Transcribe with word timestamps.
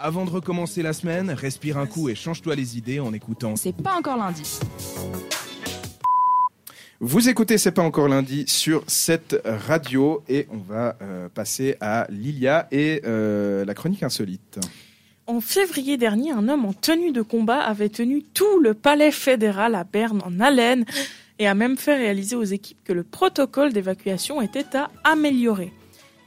Avant 0.00 0.24
de 0.24 0.30
recommencer 0.30 0.80
la 0.80 0.92
semaine, 0.92 1.28
respire 1.32 1.76
un 1.76 1.86
coup 1.86 2.08
et 2.08 2.14
change-toi 2.14 2.54
les 2.54 2.78
idées 2.78 3.00
en 3.00 3.12
écoutant. 3.12 3.56
C'est 3.56 3.74
pas 3.74 3.96
encore 3.96 4.16
lundi. 4.16 4.60
Vous 7.00 7.28
écoutez 7.28 7.58
C'est 7.58 7.72
pas 7.72 7.82
encore 7.82 8.06
lundi 8.06 8.44
sur 8.46 8.84
cette 8.86 9.42
radio 9.44 10.22
et 10.28 10.46
on 10.52 10.58
va 10.58 10.96
euh, 11.02 11.28
passer 11.28 11.74
à 11.80 12.06
Lilia 12.10 12.68
et 12.70 13.02
euh, 13.06 13.64
la 13.64 13.74
chronique 13.74 14.04
insolite. 14.04 14.60
En 15.26 15.40
février 15.40 15.96
dernier, 15.96 16.30
un 16.30 16.48
homme 16.48 16.64
en 16.64 16.72
tenue 16.72 17.10
de 17.10 17.22
combat 17.22 17.58
avait 17.58 17.88
tenu 17.88 18.22
tout 18.22 18.60
le 18.60 18.74
palais 18.74 19.10
fédéral 19.10 19.74
à 19.74 19.82
Berne 19.82 20.22
en 20.24 20.38
haleine 20.38 20.84
et 21.40 21.48
a 21.48 21.54
même 21.54 21.76
fait 21.76 21.96
réaliser 21.96 22.36
aux 22.36 22.44
équipes 22.44 22.78
que 22.84 22.92
le 22.92 23.02
protocole 23.02 23.72
d'évacuation 23.72 24.40
était 24.40 24.76
à 24.76 24.90
améliorer. 25.02 25.72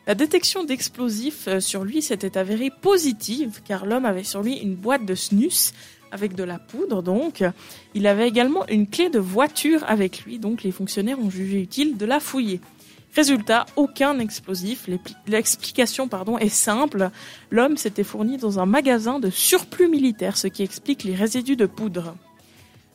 La 0.07 0.15
détection 0.15 0.63
d'explosifs 0.63 1.47
euh, 1.47 1.59
sur 1.59 1.83
lui 1.83 2.01
s'était 2.01 2.37
avérée 2.37 2.71
positive 2.81 3.61
car 3.63 3.85
l'homme 3.85 4.05
avait 4.05 4.23
sur 4.23 4.41
lui 4.41 4.57
une 4.57 4.75
boîte 4.75 5.05
de 5.05 5.13
snus 5.13 5.73
avec 6.11 6.35
de 6.35 6.43
la 6.43 6.57
poudre 6.57 7.03
donc. 7.03 7.43
Il 7.93 8.07
avait 8.07 8.27
également 8.27 8.67
une 8.67 8.87
clé 8.87 9.09
de 9.09 9.19
voiture 9.19 9.83
avec 9.87 10.25
lui 10.25 10.39
donc 10.39 10.63
les 10.63 10.71
fonctionnaires 10.71 11.19
ont 11.19 11.29
jugé 11.29 11.61
utile 11.61 11.97
de 11.97 12.05
la 12.05 12.19
fouiller. 12.19 12.59
Résultat, 13.15 13.65
aucun 13.75 14.19
explosif. 14.19 14.89
L'explication 15.27 16.07
pardon 16.07 16.37
est 16.37 16.49
simple. 16.49 17.09
L'homme 17.49 17.75
s'était 17.75 18.05
fourni 18.05 18.37
dans 18.37 18.59
un 18.59 18.65
magasin 18.65 19.19
de 19.19 19.29
surplus 19.29 19.89
militaire, 19.89 20.37
ce 20.37 20.47
qui 20.47 20.63
explique 20.63 21.03
les 21.03 21.15
résidus 21.15 21.57
de 21.57 21.65
poudre. 21.65 22.15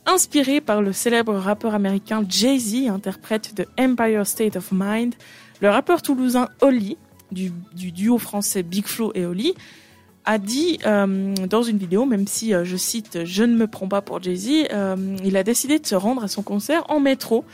Inspiré 0.07 0.61
par 0.61 0.81
le 0.81 0.93
célèbre 0.93 1.35
rappeur 1.35 1.75
américain 1.75 2.25
Jay-Z, 2.27 2.89
interprète 2.89 3.55
de 3.55 3.67
Empire 3.79 4.27
State 4.27 4.57
of 4.57 4.71
Mind, 4.73 5.15
le 5.61 5.71
rappeur 5.71 6.03
toulousain 6.03 6.49
Oli, 6.61 6.97
du, 7.33 7.53
duo 7.75 8.19
français 8.19 8.63
Big 8.63 8.87
Flo 8.87 9.13
et 9.15 9.25
Oli, 9.25 9.55
a 10.25 10.39
dit 10.39 10.79
euh, 10.85 11.35
dans 11.49 11.63
une 11.63 11.79
vidéo, 11.79 12.05
même 12.05 12.27
si 12.27 12.53
euh, 12.53 12.65
je 12.65 12.77
cite, 12.77 13.25
je 13.25 13.45
ne 13.45 13.57
me 13.57 13.67
prends 13.67 13.89
pas 13.89 14.03
pour 14.03 14.23
Jay-Z, 14.23 14.69
euh, 14.73 15.17
il 15.25 15.37
a 15.37 15.45
décidé 15.45 15.79
de 15.79 15.87
se 15.87 15.95
rendre 15.95 16.25
à 16.25 16.29
son 16.29 16.43
concert 16.43 16.85
en 16.91 16.99
métro, 16.99 17.45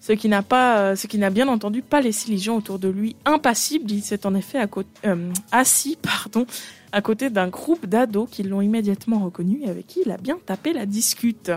ce 0.00 0.12
qui 0.14 0.28
n'a 0.28 1.30
bien 1.30 1.46
entendu 1.46 1.82
pas 1.82 2.00
laissé 2.00 2.30
les 2.30 2.38
gens 2.38 2.56
autour 2.56 2.78
de 2.80 2.88
lui 2.88 3.14
impassibles. 3.24 3.90
Il 3.92 4.02
s'est 4.02 4.26
en 4.26 4.34
effet 4.34 4.58
assis, 5.52 5.96
pardon, 6.02 6.46
à 6.90 7.02
côté 7.02 7.30
d'un 7.30 7.48
groupe 7.48 7.86
d'ados 7.86 8.28
qui 8.28 8.42
l'ont 8.42 8.62
immédiatement 8.62 9.20
reconnu 9.20 9.60
et 9.62 9.68
avec 9.68 9.86
qui 9.86 10.00
il 10.04 10.10
a 10.10 10.16
bien 10.16 10.38
tapé 10.44 10.72
la 10.72 10.86
discute. 10.86 11.52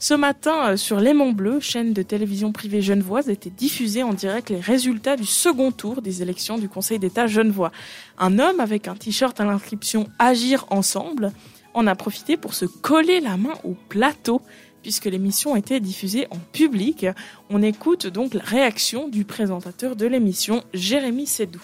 Ce 0.00 0.14
matin, 0.14 0.70
euh, 0.70 0.76
sur 0.76 1.00
Léman 1.00 1.32
Bleu, 1.32 1.58
chaîne 1.58 1.92
de 1.92 2.02
télévision 2.02 2.52
privée 2.52 2.82
genevoise, 2.82 3.28
étaient 3.28 3.50
diffusés 3.50 4.04
en 4.04 4.12
direct 4.12 4.48
les 4.48 4.60
résultats 4.60 5.16
du 5.16 5.26
second 5.26 5.72
tour 5.72 6.02
des 6.02 6.22
élections 6.22 6.56
du 6.56 6.68
Conseil 6.68 7.00
d'État 7.00 7.26
genevois. 7.26 7.72
Un 8.16 8.38
homme 8.38 8.60
avec 8.60 8.86
un 8.86 8.94
t-shirt 8.94 9.40
à 9.40 9.44
l'inscription 9.44 10.06
Agir 10.20 10.66
ensemble 10.70 11.32
en 11.74 11.88
a 11.88 11.96
profité 11.96 12.36
pour 12.36 12.54
se 12.54 12.64
coller 12.64 13.18
la 13.20 13.36
main 13.36 13.54
au 13.64 13.74
plateau 13.88 14.40
puisque 14.82 15.06
l'émission 15.06 15.56
était 15.56 15.80
diffusée 15.80 16.28
en 16.30 16.38
public. 16.52 17.06
On 17.50 17.60
écoute 17.60 18.06
donc 18.06 18.34
la 18.34 18.44
réaction 18.44 19.08
du 19.08 19.24
présentateur 19.24 19.96
de 19.96 20.06
l'émission, 20.06 20.62
Jérémy 20.72 21.26
Sédou. 21.26 21.60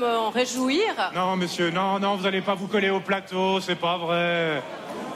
En 0.00 0.30
réjouir? 0.30 1.12
Non, 1.14 1.36
monsieur, 1.36 1.70
non, 1.70 2.00
non, 2.00 2.16
vous 2.16 2.22
n'allez 2.22 2.40
pas 2.40 2.54
vous 2.54 2.66
coller 2.66 2.88
au 2.88 3.00
plateau, 3.00 3.60
c'est 3.60 3.76
pas 3.78 3.98
vrai. 3.98 4.62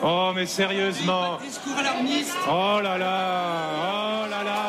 Oh, 0.02 0.32
mais 0.34 0.46
sérieusement. 0.46 1.38
Oh 2.48 2.80
là 2.82 2.98
là, 2.98 4.22
oh 4.24 4.30
là 4.30 4.42
là. 4.44 4.62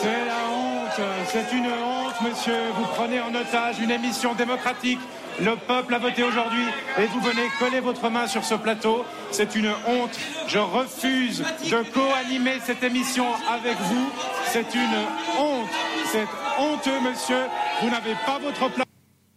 C'est 0.00 0.24
la 0.24 0.48
honte, 0.50 1.08
c'est 1.26 1.56
une 1.56 1.66
honte, 1.66 2.20
monsieur. 2.22 2.70
Vous 2.76 2.84
prenez 2.94 3.20
en 3.20 3.34
otage 3.34 3.80
une 3.80 3.90
émission 3.90 4.34
démocratique. 4.34 5.00
Le 5.40 5.54
peuple 5.54 5.94
a 5.94 5.98
voté 5.98 6.24
aujourd'hui 6.24 6.64
et 6.98 7.06
vous 7.06 7.20
venez 7.20 7.48
coller 7.58 7.80
votre 7.80 8.08
main 8.10 8.26
sur 8.26 8.44
ce 8.44 8.54
plateau. 8.54 9.04
C'est 9.30 9.54
une 9.54 9.70
honte. 9.86 10.18
Je 10.48 10.58
refuse 10.58 11.40
de 11.40 11.82
co-animer 11.92 12.58
cette 12.64 12.82
émission 12.82 13.26
avec 13.48 13.76
vous. 13.78 14.10
C'est 14.46 14.74
une 14.74 14.96
honte. 15.38 15.68
C'est 16.10 16.26
honteux, 16.58 17.00
monsieur. 17.00 17.44
Vous 17.82 17.90
n'avez 17.90 18.14
pas 18.26 18.38
votre 18.38 18.68
place. 18.70 18.86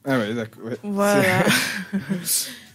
Ah 0.08 0.18
ouais, 0.18 0.34
d'accord. 0.34 0.64
Voilà. 0.84 1.24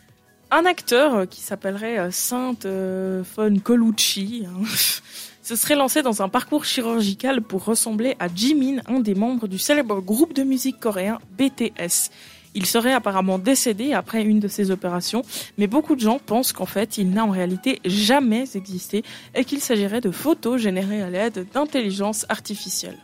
un 0.51 0.65
acteur 0.65 1.15
euh, 1.15 1.27
qui 1.27 1.41
s'appellerait 1.41 1.99
euh, 1.99 2.11
Sainte 2.11 2.67
euh, 2.67 3.25
Fon 3.25 3.57
Colucci 3.59 4.47
hein, 4.47 4.65
se 5.43 5.57
serait 5.57 5.77
lancé 5.77 6.03
dans 6.03 6.23
un 6.23 6.29
parcours 6.29 6.65
chirurgical 6.65 7.43
pour 7.43 7.65
ressembler 7.65 8.17
à 8.19 8.29
Jimin, 8.33 8.81
un 8.87 9.01
des 9.01 9.15
membres 9.15 9.49
du 9.49 9.59
célèbre 9.59 10.01
groupe 10.01 10.35
de 10.35 10.43
musique 10.43 10.81
coréen 10.81 11.19
BTS. 11.39 12.11
Il 12.55 12.65
serait 12.65 12.95
apparemment 12.95 13.39
décédé 13.39 13.93
après 13.93 14.23
une 14.23 14.41
de 14.41 14.49
ces 14.49 14.71
opérations, 14.71 15.23
mais 15.59 15.67
beaucoup 15.67 15.95
de 15.95 16.01
gens 16.01 16.19
pensent 16.19 16.53
qu'en 16.53 16.65
fait, 16.65 16.97
il 16.97 17.11
n'a 17.11 17.25
en 17.25 17.31
réalité 17.31 17.81
jamais 17.85 18.45
existé 18.55 19.05
et 19.35 19.45
qu'il 19.45 19.61
s'agirait 19.61 20.01
de 20.01 20.11
photos 20.11 20.61
générées 20.61 21.03
à 21.03 21.11
l'aide 21.11 21.47
d'intelligence 21.53 22.25
artificielle. 22.31 22.97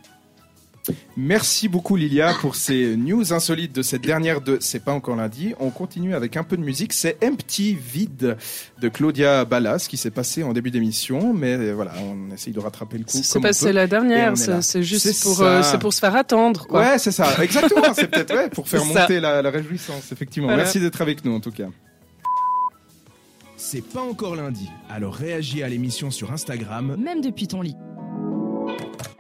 Merci 1.16 1.68
beaucoup 1.68 1.96
Lilia 1.96 2.34
pour 2.40 2.56
ces 2.56 2.96
news 2.96 3.32
insolites 3.32 3.72
de 3.72 3.82
cette 3.82 4.02
dernière 4.02 4.40
de 4.40 4.58
C'est 4.60 4.84
pas 4.84 4.92
encore 4.92 5.16
lundi. 5.16 5.54
On 5.60 5.70
continue 5.70 6.14
avec 6.14 6.36
un 6.36 6.42
peu 6.42 6.56
de 6.56 6.62
musique. 6.62 6.92
C'est 6.92 7.22
Empty 7.24 7.74
Vide 7.74 8.36
de 8.80 8.88
Claudia 8.88 9.44
Ballas 9.44 9.86
qui 9.88 9.96
s'est 9.96 10.10
passé 10.10 10.42
en 10.42 10.52
début 10.52 10.70
d'émission. 10.70 11.32
Mais 11.32 11.72
voilà, 11.72 11.92
on 12.02 12.34
essaye 12.34 12.52
de 12.52 12.60
rattraper 12.60 12.98
le 12.98 13.04
coup. 13.04 13.18
C'est 13.22 13.40
passé 13.40 13.72
la 13.72 13.86
dernière. 13.86 14.36
C'est 14.36 14.82
juste 14.82 15.22
pour, 15.22 15.42
euh, 15.42 15.62
pour 15.78 15.92
se 15.92 16.00
faire 16.00 16.16
attendre. 16.16 16.66
Quoi. 16.66 16.80
Ouais, 16.80 16.98
c'est 16.98 17.12
ça. 17.12 17.28
Exactement. 17.42 17.94
c'est 17.94 18.08
peut-être 18.08 18.34
ouais, 18.34 18.48
pour 18.48 18.68
faire 18.68 18.84
monter 18.84 19.20
la, 19.20 19.40
réjouissance. 19.50 20.10
Effectivement. 20.12 20.48
Merci 20.48 20.80
d'être 20.80 21.00
avec 21.00 21.24
nous 21.24 21.34
en 21.34 21.40
tout 21.40 21.52
cas. 21.52 21.68
C'est 23.56 23.86
pas 23.86 24.02
encore 24.02 24.34
lundi. 24.34 24.68
Alors 24.90 25.14
réagis 25.14 25.62
à 25.62 25.68
l'émission 25.68 26.10
sur 26.10 26.32
Instagram. 26.32 26.96
Même 26.98 27.20
depuis 27.20 27.46
ton 27.46 27.62
lit. 27.62 27.76